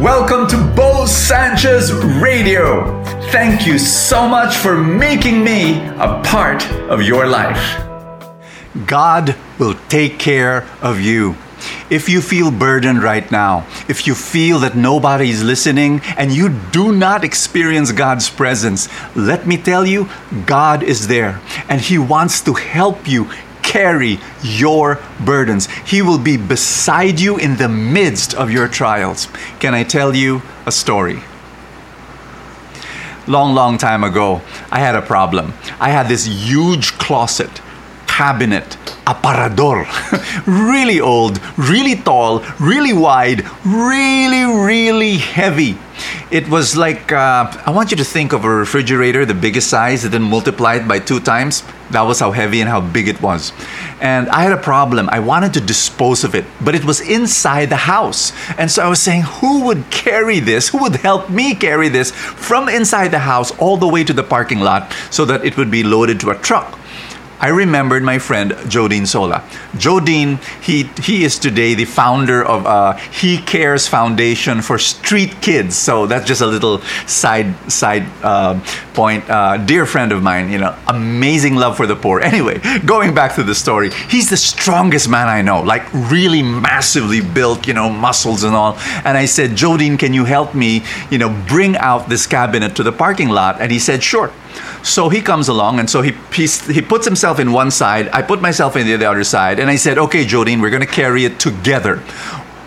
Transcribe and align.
Welcome 0.00 0.46
to 0.46 0.56
Bo 0.74 1.04
Sanchez 1.04 1.92
Radio. 1.92 3.02
Thank 3.30 3.66
you 3.66 3.78
so 3.78 4.26
much 4.26 4.56
for 4.56 4.74
making 4.74 5.44
me 5.44 5.74
a 5.98 6.22
part 6.24 6.66
of 6.88 7.02
your 7.02 7.26
life. 7.26 7.84
God 8.86 9.36
will 9.58 9.74
take 9.90 10.18
care 10.18 10.66
of 10.80 11.00
you. 11.00 11.36
If 11.90 12.08
you 12.08 12.22
feel 12.22 12.50
burdened 12.50 13.02
right 13.02 13.30
now, 13.30 13.66
if 13.88 14.06
you 14.06 14.14
feel 14.14 14.60
that 14.60 14.74
nobody 14.74 15.28
is 15.28 15.44
listening 15.44 16.00
and 16.16 16.32
you 16.32 16.48
do 16.48 16.92
not 16.92 17.22
experience 17.22 17.92
God's 17.92 18.30
presence, 18.30 18.88
let 19.14 19.46
me 19.46 19.58
tell 19.58 19.84
you, 19.84 20.08
God 20.46 20.82
is 20.82 21.08
there 21.08 21.42
and 21.68 21.78
He 21.78 21.98
wants 21.98 22.40
to 22.44 22.54
help 22.54 23.06
you 23.06 23.28
carry 23.70 24.18
your 24.42 24.98
burdens. 25.24 25.68
He 25.86 26.02
will 26.02 26.18
be 26.18 26.36
beside 26.36 27.20
you 27.20 27.38
in 27.38 27.56
the 27.56 27.68
midst 27.68 28.34
of 28.34 28.50
your 28.50 28.66
trials. 28.66 29.28
Can 29.60 29.74
I 29.74 29.84
tell 29.84 30.14
you 30.16 30.42
a 30.66 30.72
story? 30.72 31.22
Long, 33.28 33.54
long 33.54 33.78
time 33.78 34.02
ago, 34.02 34.42
I 34.72 34.80
had 34.80 34.96
a 34.96 35.02
problem. 35.02 35.52
I 35.78 35.90
had 35.90 36.08
this 36.08 36.26
huge 36.26 36.98
closet, 36.98 37.60
cabinet, 38.08 38.76
aparador. 39.06 39.86
really 40.46 41.00
old, 41.00 41.38
really 41.56 41.94
tall, 41.94 42.42
really 42.58 42.92
wide, 42.92 43.48
really, 43.64 44.44
really 44.66 45.18
heavy. 45.18 45.78
It 46.30 46.48
was 46.48 46.76
like, 46.76 47.12
uh, 47.12 47.50
I 47.66 47.70
want 47.70 47.90
you 47.90 47.96
to 47.98 48.04
think 48.04 48.32
of 48.32 48.44
a 48.44 48.48
refrigerator, 48.48 49.24
the 49.26 49.34
biggest 49.34 49.68
size, 49.68 50.04
and 50.04 50.12
then 50.12 50.22
multiply 50.22 50.76
it 50.76 50.88
by 50.88 50.98
two 50.98 51.20
times. 51.20 51.62
That 51.90 52.02
was 52.02 52.20
how 52.20 52.30
heavy 52.30 52.60
and 52.60 52.70
how 52.70 52.80
big 52.80 53.08
it 53.08 53.20
was. 53.20 53.52
And 54.00 54.28
I 54.28 54.42
had 54.42 54.52
a 54.52 54.56
problem. 54.56 55.08
I 55.10 55.20
wanted 55.20 55.54
to 55.54 55.60
dispose 55.60 56.24
of 56.24 56.34
it, 56.34 56.44
but 56.60 56.74
it 56.74 56.84
was 56.84 57.00
inside 57.00 57.66
the 57.66 57.76
house. 57.76 58.32
And 58.56 58.70
so 58.70 58.84
I 58.84 58.88
was 58.88 59.02
saying, 59.02 59.22
who 59.22 59.64
would 59.66 59.90
carry 59.90 60.40
this? 60.40 60.68
Who 60.68 60.78
would 60.78 60.96
help 60.96 61.30
me 61.30 61.54
carry 61.54 61.88
this 61.88 62.10
from 62.12 62.68
inside 62.68 63.08
the 63.08 63.18
house 63.18 63.50
all 63.58 63.76
the 63.76 63.88
way 63.88 64.04
to 64.04 64.12
the 64.12 64.22
parking 64.22 64.60
lot 64.60 64.92
so 65.10 65.24
that 65.26 65.44
it 65.44 65.56
would 65.56 65.70
be 65.70 65.82
loaded 65.82 66.20
to 66.20 66.30
a 66.30 66.38
truck? 66.38 66.79
I 67.40 67.48
remembered 67.48 68.02
my 68.02 68.18
friend 68.18 68.52
Jodine 68.68 69.06
Sola. 69.06 69.42
Jodine, 69.72 70.38
he 70.62 70.84
he 71.02 71.24
is 71.24 71.38
today 71.38 71.74
the 71.74 71.86
founder 71.86 72.44
of 72.44 72.66
uh, 72.66 72.92
He 72.96 73.38
Cares 73.38 73.88
Foundation 73.88 74.60
for 74.60 74.78
Street 74.78 75.40
Kids. 75.40 75.74
So 75.74 76.06
that's 76.06 76.26
just 76.26 76.42
a 76.42 76.46
little 76.46 76.82
side 77.06 77.54
side 77.72 78.04
uh, 78.22 78.60
point. 78.92 79.28
Uh, 79.28 79.56
dear 79.56 79.86
friend 79.86 80.12
of 80.12 80.22
mine, 80.22 80.50
you 80.50 80.58
know, 80.58 80.76
amazing 80.86 81.56
love 81.56 81.78
for 81.78 81.86
the 81.86 81.96
poor. 81.96 82.20
Anyway, 82.20 82.60
going 82.84 83.14
back 83.14 83.34
to 83.36 83.42
the 83.42 83.54
story, 83.54 83.90
he's 84.08 84.28
the 84.28 84.36
strongest 84.36 85.08
man 85.08 85.28
I 85.28 85.40
know. 85.40 85.62
Like 85.62 85.90
really 85.94 86.42
massively 86.42 87.22
built, 87.22 87.66
you 87.66 87.72
know, 87.74 87.88
muscles 87.88 88.44
and 88.44 88.54
all. 88.54 88.76
And 89.04 89.16
I 89.16 89.24
said, 89.24 89.52
Jodine, 89.52 89.98
can 89.98 90.12
you 90.12 90.26
help 90.26 90.54
me, 90.54 90.84
you 91.10 91.18
know, 91.18 91.30
bring 91.48 91.76
out 91.78 92.08
this 92.08 92.26
cabinet 92.26 92.76
to 92.76 92.82
the 92.82 92.92
parking 92.92 93.30
lot? 93.30 93.60
And 93.60 93.72
he 93.72 93.78
said, 93.78 94.02
sure. 94.02 94.30
So 94.82 95.08
he 95.08 95.20
comes 95.20 95.48
along, 95.48 95.78
and 95.78 95.88
so 95.88 96.02
he, 96.02 96.12
he, 96.32 96.82
puts 96.82 97.04
himself 97.04 97.38
in 97.38 97.52
one 97.52 97.70
side. 97.70 98.08
I 98.12 98.22
put 98.22 98.40
myself 98.40 98.76
in 98.76 98.86
the 98.86 99.04
other 99.04 99.24
side, 99.24 99.58
and 99.58 99.70
I 99.70 99.76
said, 99.76 99.98
"Okay, 99.98 100.24
Jodine, 100.24 100.60
we're 100.60 100.70
gonna 100.70 100.86
carry 100.86 101.24
it 101.24 101.38
together." 101.38 102.02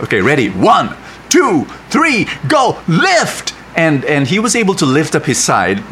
Okay, 0.00 0.20
ready? 0.20 0.48
One, 0.48 0.96
two, 1.28 1.66
three, 1.90 2.26
go! 2.48 2.80
Lift! 2.88 3.54
And 3.76 4.04
and 4.04 4.26
he 4.26 4.38
was 4.38 4.56
able 4.56 4.74
to 4.74 4.86
lift 4.86 5.14
up 5.14 5.24
his 5.24 5.38
side. 5.38 5.82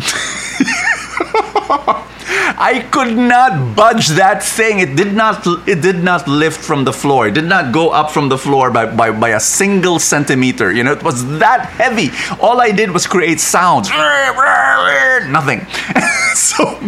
I 2.31 2.87
could 2.91 3.17
not 3.17 3.75
budge 3.75 4.09
that 4.09 4.43
thing. 4.43 4.81
It 4.81 4.97
did 4.97 5.15
not 5.15 5.47
it 5.67 5.81
did 5.81 6.03
not 6.03 6.29
lift 6.29 6.61
from 6.61 6.84
the 6.84 6.93
floor. 6.93 7.29
It 7.29 7.34
did 7.34 7.45
not 7.45 7.73
go 7.73 7.91
up 7.91 8.11
from 8.11 8.29
the 8.29 8.39
floor 8.39 8.71
by, 8.71 8.87
by, 8.87 9.11
by 9.12 9.31
a 9.31 9.41
single 9.41 9.98
centimeter. 9.98 10.73
You 10.73 10.84
know, 10.84 10.93
it 10.93 11.03
was 11.03 11.39
that 11.39 11.67
heavy. 11.67 12.11
All 12.41 12.61
I 12.61 12.71
did 12.71 12.91
was 12.91 13.06
create 13.06 13.41
sounds. 13.41 13.89
Nothing. 15.31 15.67
so 16.34 16.79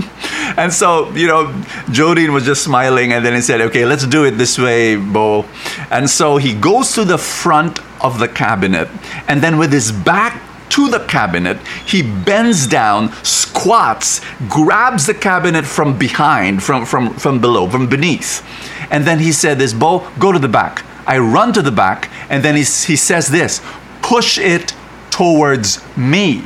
and 0.57 0.73
so, 0.73 1.11
you 1.13 1.27
know, 1.27 1.47
Jodine 1.89 2.33
was 2.33 2.45
just 2.45 2.65
smiling 2.65 3.13
and 3.13 3.25
then 3.25 3.35
he 3.35 3.41
said, 3.41 3.61
Okay, 3.61 3.85
let's 3.85 4.07
do 4.07 4.25
it 4.25 4.33
this 4.33 4.59
way, 4.59 4.97
Bo. 4.97 5.47
And 5.91 6.09
so 6.09 6.37
he 6.37 6.55
goes 6.55 6.93
to 6.95 7.05
the 7.05 7.19
front 7.19 7.81
of 8.03 8.19
the 8.19 8.29
cabinet 8.29 8.89
and 9.29 9.43
then 9.43 9.59
with 9.59 9.73
his 9.73 9.93
back 9.93 10.41
to 10.71 10.89
the 10.89 11.05
cabinet. 11.07 11.59
He 11.87 12.03
bends 12.03 12.67
down, 12.67 13.13
squats, 13.25 14.21
grabs 14.49 15.07
the 15.07 15.15
cabinet 15.15 15.67
from 15.67 15.99
behind, 15.99 16.63
from, 16.63 16.87
from, 16.87 17.15
from 17.15 17.41
below, 17.41 17.69
from 17.69 17.89
beneath. 17.89 18.45
And 18.91 19.05
then 19.05 19.19
he 19.19 19.33
said 19.33 19.59
this, 19.59 19.73
Bo, 19.73 20.09
go 20.19 20.33
to 20.33 20.39
the 20.39 20.49
back. 20.49 20.85
I 21.07 21.19
run 21.19 21.53
to 21.55 21.63
the 21.63 21.73
back, 21.73 22.11
and 22.29 22.45
then 22.45 22.55
he, 22.55 22.63
he 22.63 22.97
says 22.97 23.29
this, 23.29 23.61
push 24.03 24.39
it 24.39 24.75
towards 25.11 25.85
me. 25.97 26.45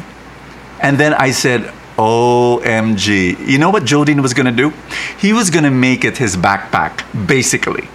And 0.81 0.99
then 0.99 1.15
I 1.15 1.31
said, 1.31 1.73
OMG. 1.97 3.47
You 3.47 3.59
know 3.59 3.71
what 3.71 3.85
Jodine 3.85 4.21
was 4.21 4.35
going 4.35 4.47
to 4.47 4.53
do? 4.53 4.73
He 5.19 5.33
was 5.33 5.51
going 5.51 5.65
to 5.65 5.71
make 5.71 6.05
it 6.05 6.19
his 6.19 6.37
backpack, 6.37 7.05
basically. 7.27 7.89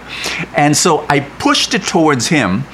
And 0.56 0.76
so 0.76 1.04
I 1.08 1.20
pushed 1.20 1.74
it 1.74 1.82
towards 1.82 2.28
him, 2.28 2.64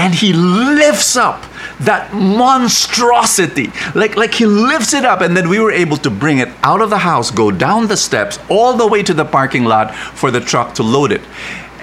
and 0.00 0.14
he 0.14 0.32
lifts 0.32 1.14
up 1.14 1.44
that 1.80 2.14
monstrosity 2.14 3.70
like 3.94 4.16
like 4.16 4.32
he 4.32 4.46
lifts 4.46 4.94
it 4.94 5.04
up 5.04 5.20
and 5.20 5.36
then 5.36 5.48
we 5.48 5.60
were 5.60 5.70
able 5.70 5.98
to 5.98 6.08
bring 6.08 6.38
it 6.38 6.48
out 6.62 6.80
of 6.80 6.88
the 6.88 6.98
house 6.98 7.30
go 7.30 7.50
down 7.50 7.86
the 7.86 7.96
steps 7.96 8.38
all 8.48 8.76
the 8.76 8.86
way 8.86 9.02
to 9.02 9.12
the 9.12 9.24
parking 9.24 9.64
lot 9.64 9.94
for 9.94 10.30
the 10.30 10.40
truck 10.40 10.74
to 10.74 10.82
load 10.82 11.12
it 11.12 11.20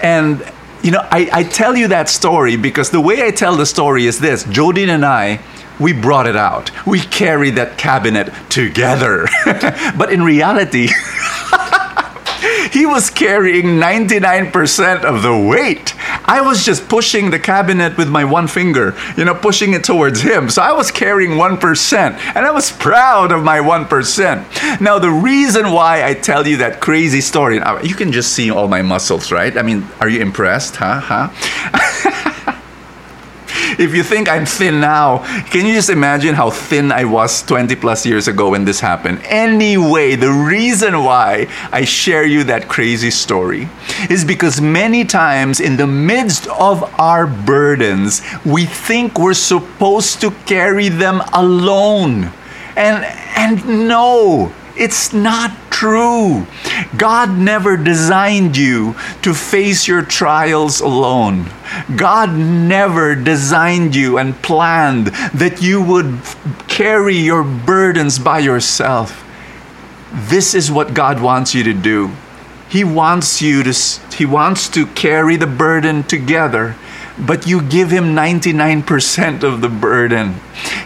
and 0.02 0.44
you 0.82 0.90
know 0.90 1.02
i, 1.12 1.30
I 1.32 1.44
tell 1.44 1.78
you 1.78 1.88
that 1.90 2.10
story 2.10 2.58
because 2.58 2.90
the 2.90 3.02
way 3.02 3.24
i 3.24 3.30
tell 3.30 3.56
the 3.56 3.68
story 3.68 4.08
is 4.08 4.20
this 4.20 4.44
jodine 4.46 4.90
and 4.90 5.06
i 5.06 5.40
we 5.80 5.94
brought 5.94 6.26
it 6.26 6.36
out. 6.36 6.72
We 6.88 7.00
carried 7.00 7.56
that 7.56 7.78
cabinet 7.78 8.34
together. 8.50 9.28
but 9.46 10.12
in 10.12 10.24
reality, 10.24 10.88
he 12.72 12.86
was 12.86 13.10
carrying 13.10 13.80
99% 13.80 15.04
of 15.04 15.22
the 15.22 15.38
weight. 15.38 15.94
I 16.28 16.42
was 16.42 16.66
just 16.66 16.90
pushing 16.90 17.30
the 17.32 17.40
cabinet 17.40 17.98
with 17.98 18.10
my 18.10 18.26
one 18.26 18.48
finger, 18.48 18.96
you 19.16 19.24
know, 19.24 19.34
pushing 19.34 19.74
it 19.74 19.84
towards 19.84 20.22
him. 20.22 20.50
So 20.50 20.62
I 20.62 20.74
was 20.74 20.92
carrying 20.92 21.32
1%, 21.32 21.96
and 22.36 22.46
I 22.46 22.52
was 22.52 22.72
proud 22.72 23.32
of 23.32 23.44
my 23.44 23.60
1%. 23.60 24.82
Now, 24.82 25.00
the 25.00 25.10
reason 25.10 25.72
why 25.72 26.06
I 26.06 26.14
tell 26.14 26.46
you 26.46 26.58
that 26.58 26.82
crazy 26.82 27.22
story, 27.22 27.62
you 27.84 27.96
can 27.96 28.12
just 28.12 28.34
see 28.34 28.52
all 28.52 28.68
my 28.68 28.82
muscles, 28.82 29.32
right? 29.32 29.58
I 29.58 29.62
mean, 29.62 29.88
are 30.02 30.10
you 30.10 30.22
impressed? 30.22 30.76
Huh? 30.76 31.00
Huh? 31.00 32.04
if 33.78 33.94
you 33.94 34.04
think 34.04 34.30
I'm 34.30 34.46
thin 34.46 34.80
now, 34.80 35.20
can 35.46 35.66
you 35.66 35.74
just 35.74 35.90
imagine 35.90 36.36
how 36.36 36.50
thin 36.50 36.92
I 36.92 37.06
was 37.06 37.44
20 37.44 37.76
plus 37.76 38.06
years 38.06 38.28
ago 38.28 38.50
when 38.50 38.66
this 38.66 38.80
happened? 38.80 39.22
Anyway, 39.26 40.16
the 40.16 40.32
reason 40.32 41.04
why 41.04 41.48
I 41.72 41.86
share 41.86 42.26
you 42.26 42.44
that 42.46 42.68
crazy 42.68 43.12
story 43.12 43.70
is 44.10 44.26
because 44.26 44.60
many 44.60 45.06
times 45.06 45.60
in 45.60 45.78
the 45.78 45.88
midst 45.88 46.48
of 46.48 46.84
our 47.00 47.28
burdens, 47.28 48.22
we 48.46 48.66
think 48.66 49.20
we're 49.20 49.34
supposed 49.34 50.22
to 50.22 50.32
carry 50.46 50.90
them 50.90 51.22
alone. 51.34 52.32
And 52.76 53.04
and 53.36 53.88
no, 53.88 54.52
it's 54.76 55.14
not 55.14 55.52
true. 55.78 56.48
God 56.98 57.38
never 57.38 57.78
designed 57.78 58.58
you 58.58 58.96
to 59.22 59.36
face 59.36 59.88
your 59.88 60.02
trials 60.02 60.82
alone. 60.82 61.52
God 61.96 62.34
never 62.34 63.14
designed 63.14 63.96
you 63.96 64.18
and 64.18 64.42
planned 64.42 65.08
that 65.36 65.62
you 65.62 65.80
would 65.84 66.20
carry 66.68 67.16
your 67.16 67.44
burdens 67.44 68.18
by 68.18 68.40
yourself. 68.40 69.24
This 70.12 70.56
is 70.56 70.72
what 70.72 70.96
God 70.96 71.22
wants 71.22 71.54
you 71.54 71.64
to 71.64 71.74
do. 71.74 72.10
He 72.68 72.84
wants 72.84 73.40
you 73.40 73.62
to 73.62 73.74
he 74.16 74.26
wants 74.26 74.68
to 74.70 74.88
carry 74.88 75.36
the 75.36 75.46
burden 75.46 76.04
together 76.04 76.76
but 77.20 77.48
you 77.48 77.62
give 77.62 77.90
him 77.90 78.16
99% 78.16 79.44
of 79.44 79.62
the 79.62 79.70
burden. 79.70 80.36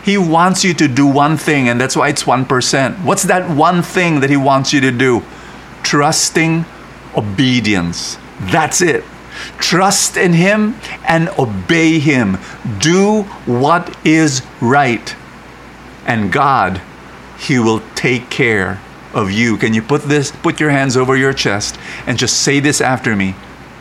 He 0.04 0.18
wants 0.18 0.64
you 0.64 0.74
to 0.76 0.88
do 0.88 1.06
one 1.06 1.38
thing, 1.38 1.70
and 1.70 1.80
that's 1.80 1.96
why 1.96 2.10
it's 2.10 2.24
1%. 2.24 3.04
What's 3.04 3.24
that 3.24 3.56
one 3.56 3.82
thing 3.82 4.20
that 4.22 4.30
he 4.30 4.38
wants 4.38 4.74
you 4.74 4.82
to 4.82 4.92
do? 4.92 5.24
Trusting 5.84 6.66
obedience. 7.16 8.18
That's 8.40 8.82
it. 8.82 9.04
Trust 9.60 10.18
in 10.18 10.34
him 10.34 10.76
and 11.08 11.30
obey 11.38 12.00
him. 12.00 12.38
Do 12.80 13.24
what 13.46 13.96
is 14.06 14.42
right. 14.60 15.16
And 16.06 16.32
God, 16.32 16.82
he 17.38 17.60
will 17.60 17.82
take 17.96 18.30
care 18.30 18.82
of 19.14 19.32
you. 19.32 19.58
Can 19.58 19.74
you 19.74 19.82
put 19.82 20.04
this 20.04 20.32
put 20.32 20.60
your 20.60 20.70
hands 20.70 20.96
over 20.96 21.16
your 21.16 21.34
chest 21.34 21.78
and 22.08 22.18
just 22.18 22.42
say 22.42 22.60
this 22.60 22.82
after 22.82 23.16
me? 23.16 23.36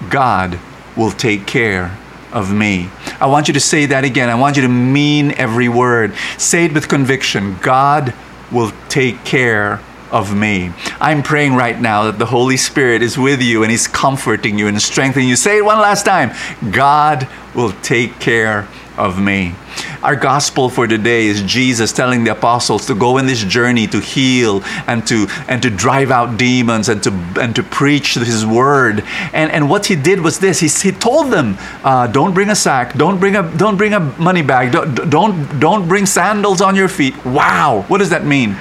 God 0.08 0.58
will 0.96 1.10
take 1.10 1.46
care 1.46 1.96
of 2.32 2.52
me. 2.52 2.88
I 3.20 3.26
want 3.26 3.48
you 3.48 3.54
to 3.54 3.60
say 3.60 3.86
that 3.86 4.04
again. 4.04 4.28
I 4.28 4.34
want 4.34 4.56
you 4.56 4.62
to 4.62 4.68
mean 4.68 5.32
every 5.32 5.68
word. 5.68 6.14
Say 6.38 6.64
it 6.64 6.72
with 6.72 6.88
conviction. 6.88 7.56
God 7.60 8.14
will 8.50 8.72
take 8.88 9.24
care 9.24 9.80
of 10.10 10.34
me. 10.34 10.72
I'm 11.00 11.22
praying 11.22 11.54
right 11.54 11.80
now 11.80 12.04
that 12.04 12.18
the 12.18 12.26
Holy 12.26 12.56
Spirit 12.56 13.02
is 13.02 13.16
with 13.16 13.40
you 13.40 13.62
and 13.62 13.70
He's 13.70 13.86
comforting 13.86 14.58
you 14.58 14.66
and 14.66 14.80
strengthening 14.80 15.28
you. 15.28 15.36
Say 15.36 15.58
it 15.58 15.64
one 15.64 15.78
last 15.78 16.04
time 16.04 16.32
God 16.70 17.28
will 17.54 17.72
take 17.82 18.18
care 18.20 18.68
of 18.96 19.18
me. 19.18 19.54
Our 20.02 20.16
gospel 20.16 20.68
for 20.68 20.86
today 20.86 21.26
is 21.26 21.42
Jesus 21.42 21.92
telling 21.92 22.24
the 22.24 22.32
apostles 22.32 22.86
to 22.86 22.94
go 22.94 23.18
in 23.18 23.26
this 23.26 23.42
journey 23.42 23.86
to 23.88 24.00
heal 24.00 24.62
and 24.86 25.06
to 25.06 25.26
and 25.48 25.62
to 25.62 25.70
drive 25.70 26.10
out 26.10 26.36
demons 26.36 26.88
and 26.88 27.02
to 27.04 27.10
and 27.40 27.54
to 27.56 27.62
preach 27.62 28.14
His 28.14 28.44
word. 28.44 29.04
And 29.32 29.50
and 29.50 29.70
what 29.70 29.86
He 29.86 29.96
did 29.96 30.20
was 30.20 30.38
this: 30.38 30.60
He, 30.60 30.68
he 30.68 30.94
told 30.94 31.30
them, 31.30 31.56
uh, 31.84 32.08
"Don't 32.08 32.34
bring 32.34 32.50
a 32.50 32.54
sack. 32.54 32.94
Don't 32.94 33.18
bring 33.20 33.36
a 33.36 33.42
don't 33.56 33.76
bring 33.76 33.94
a 33.94 34.00
money 34.00 34.42
bag. 34.42 34.72
Don't 34.72 35.10
don't 35.10 35.60
don't 35.60 35.88
bring 35.88 36.06
sandals 36.06 36.60
on 36.60 36.74
your 36.74 36.88
feet." 36.88 37.14
Wow, 37.24 37.84
what 37.88 37.98
does 37.98 38.10
that 38.10 38.24
mean? 38.24 38.56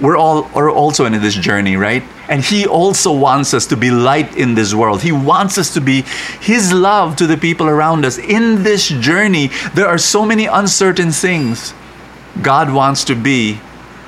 We're 0.00 0.16
all 0.16 0.48
are 0.54 0.70
also 0.70 1.06
in 1.06 1.12
this 1.20 1.34
journey, 1.34 1.76
right? 1.76 2.04
And 2.28 2.42
He 2.42 2.66
also 2.66 3.12
wants 3.12 3.52
us 3.52 3.66
to 3.66 3.76
be 3.76 3.90
light 3.90 4.36
in 4.36 4.54
this 4.54 4.74
world. 4.74 5.02
He 5.02 5.12
wants 5.12 5.58
us 5.58 5.74
to 5.74 5.80
be 5.80 6.02
His 6.40 6.72
love 6.72 7.16
to 7.16 7.26
the 7.26 7.36
people 7.36 7.68
around 7.68 8.04
us. 8.04 8.18
In 8.18 8.62
this 8.62 8.88
journey, 8.88 9.50
there 9.74 9.88
are 9.88 9.98
so 9.98 10.24
many 10.24 10.46
uncertain 10.46 11.10
things. 11.10 11.74
God 12.42 12.72
wants 12.72 13.04
to 13.04 13.16
be 13.16 13.60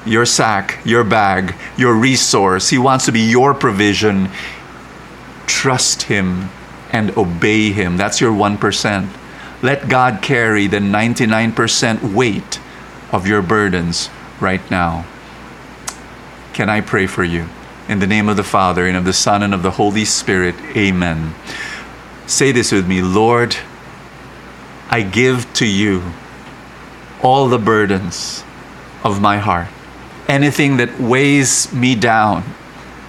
your 0.07 0.25
sack, 0.25 0.79
your 0.85 1.03
bag, 1.03 1.55
your 1.77 1.95
resource. 1.95 2.69
He 2.69 2.79
wants 2.79 3.07
to 3.07 3.13
be 3.13 3.21
your 3.21 3.53
provision. 3.53 4.31
Trust 5.47 6.03
Him 6.03 6.51
and 6.93 7.17
obey 7.17 7.73
Him. 7.73 7.97
That's 7.97 8.21
your 8.21 8.33
1%. 8.33 9.09
Let 9.63 9.89
God 9.89 10.23
carry 10.23 10.67
the 10.69 10.79
99% 10.79 12.15
weight 12.15 12.61
of 13.13 13.27
your 13.27 13.43
burdens 13.43 14.09
right 14.41 14.71
now. 14.71 15.05
Can 16.53 16.69
I 16.69 16.81
pray 16.81 17.07
for 17.07 17.25
you? 17.25 17.49
In 17.89 17.99
the 17.99 18.07
name 18.07 18.29
of 18.29 18.37
the 18.37 18.45
Father, 18.45 18.87
and 18.87 18.97
of 18.97 19.05
the 19.05 19.13
Son, 19.13 19.43
and 19.43 19.55
of 19.55 19.63
the 19.63 19.73
Holy 19.73 20.05
Spirit, 20.05 20.55
amen. 20.77 21.35
Say 22.27 22.53
this 22.53 22.71
with 22.71 22.87
me 22.87 23.03
Lord, 23.03 23.57
I 24.89 25.03
give 25.03 25.53
to 25.55 25.67
you 25.67 26.03
all 27.23 27.49
the 27.49 27.59
burdens 27.59 28.45
of 29.05 29.21
my 29.21 29.39
heart. 29.39 29.69
Anything 30.29 30.77
that 30.77 31.01
weighs 31.01 31.73
me 31.73 31.95
down, 31.95 32.45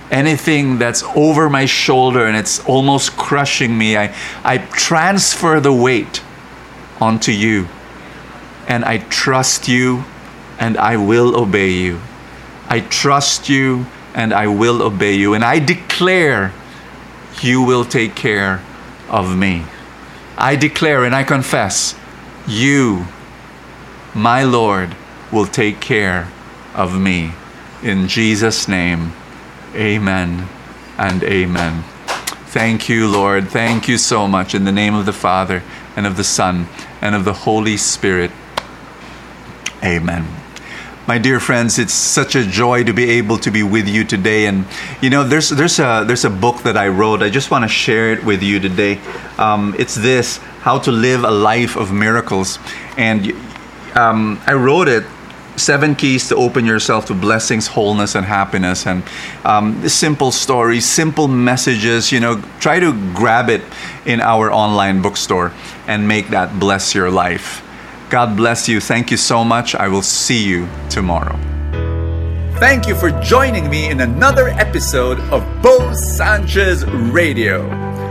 anything 0.10 0.78
that's 0.78 1.04
over 1.16 1.50
my 1.50 1.66
shoulder 1.66 2.26
and 2.26 2.36
it's 2.36 2.64
almost 2.66 3.16
crushing 3.16 3.78
me, 3.78 3.98
I, 3.98 4.16
I 4.44 4.58
transfer 4.58 5.60
the 5.60 5.74
weight 5.74 6.22
onto 7.00 7.32
you. 7.32 7.68
And 8.68 8.86
I 8.86 9.00
trust 9.00 9.68
you 9.68 10.04
and 10.60 10.78
I 10.78 10.98
will 10.98 11.36
obey 11.40 11.72
you. 11.72 12.00
I 12.72 12.80
trust 12.80 13.50
you 13.50 13.86
and 14.14 14.34
I 14.34 14.48
will 14.48 14.82
obey 14.82 15.16
you. 15.16 15.34
And 15.34 15.44
I 15.44 15.60
declare 15.60 16.54
you 17.42 17.62
will 17.62 17.84
take 17.84 18.16
care 18.16 18.64
of 19.10 19.36
me. 19.36 19.66
I 20.38 20.56
declare 20.56 21.04
and 21.04 21.14
I 21.14 21.26
confess 21.26 21.96
you, 22.48 23.08
my 24.16 24.46
Lord, 24.46 24.96
will 25.34 25.46
take 25.46 25.82
care 25.82 26.32
of 26.74 26.98
me. 26.98 27.34
In 27.84 28.08
Jesus' 28.08 28.70
name, 28.70 29.12
amen 29.76 30.48
and 30.98 31.26
amen. 31.26 31.84
Thank 32.54 32.88
you, 32.88 33.10
Lord. 33.10 33.50
Thank 33.50 33.90
you 33.90 33.98
so 33.98 34.30
much. 34.30 34.56
In 34.56 34.64
the 34.64 34.72
name 34.72 34.96
of 34.96 35.06
the 35.06 35.12
Father, 35.12 35.62
and 35.98 36.08
of 36.08 36.16
the 36.16 36.24
Son, 36.24 36.70
and 37.02 37.16
of 37.16 37.26
the 37.26 37.34
Holy 37.34 37.76
Spirit. 37.76 38.32
Amen. 39.84 40.41
My 41.12 41.18
dear 41.18 41.42
friends, 41.42 41.78
it's 41.78 41.94
such 41.94 42.36
a 42.36 42.46
joy 42.46 42.86
to 42.86 42.94
be 42.94 43.20
able 43.20 43.38
to 43.40 43.52
be 43.52 43.64
with 43.64 43.86
you 43.86 44.06
today. 44.06 44.46
And 44.46 44.66
you 45.02 45.10
know, 45.10 45.26
there's 45.26 45.50
there's 45.50 45.78
a 45.78 46.06
there's 46.08 46.24
a 46.24 46.30
book 46.30 46.64
that 46.64 46.78
I 46.78 46.88
wrote. 46.88 47.22
I 47.22 47.30
just 47.30 47.52
want 47.52 47.66
to 47.66 47.68
share 47.68 48.14
it 48.14 48.24
with 48.24 48.42
you 48.42 48.62
today. 48.62 48.98
Um, 49.38 49.76
it's 49.78 49.94
this: 49.94 50.38
How 50.62 50.80
to 50.80 50.90
Live 50.90 51.26
a 51.26 51.30
Life 51.30 51.76
of 51.76 51.92
Miracles. 51.92 52.60
And 52.96 53.34
um, 53.94 54.40
I 54.48 54.54
wrote 54.54 54.88
it 54.88 55.04
seven 55.58 55.96
keys 55.96 56.30
to 56.30 56.36
open 56.38 56.66
yourself 56.66 57.08
to 57.08 57.14
blessings 57.14 57.68
wholeness 57.68 58.16
and 58.16 58.26
happiness 58.26 58.88
and 58.88 59.04
um, 59.44 59.86
simple 59.90 60.32
stories 60.32 60.86
simple 60.90 61.28
messages 61.28 62.10
you 62.10 62.22
know 62.22 62.42
try 62.62 62.80
to 62.80 62.94
grab 63.14 63.50
it 63.50 63.62
in 64.06 64.22
our 64.22 64.50
online 64.50 65.02
bookstore 65.02 65.52
and 65.88 66.08
make 66.08 66.30
that 66.30 66.58
bless 66.58 66.96
your 66.96 67.12
life 67.12 67.62
god 68.12 68.36
bless 68.36 68.68
you 68.68 68.80
thank 68.82 69.10
you 69.10 69.18
so 69.18 69.44
much 69.44 69.74
i 69.74 69.88
will 69.88 70.04
see 70.04 70.44
you 70.46 70.68
tomorrow 70.90 71.38
Thank 72.62 72.88
you 72.88 72.94
for 72.94 73.10
joining 73.22 73.72
me 73.72 73.90
in 73.90 74.02
another 74.02 74.50
episode 74.50 75.20
of 75.32 75.42
Bo 75.64 75.94
Sanchez 75.94 76.86
Radio. 76.86 77.68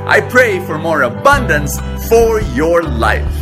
I 0.08 0.20
pray 0.28 0.58
for 0.66 0.76
more 0.76 1.02
abundance 1.02 1.78
for 2.08 2.40
your 2.40 2.82
life. 2.82 3.39